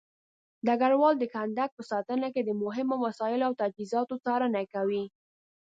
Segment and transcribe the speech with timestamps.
[0.65, 5.03] ډګروال د کندک په ساتنه کې د مهمو وسایلو او تجهيزاتو څارنه کوي.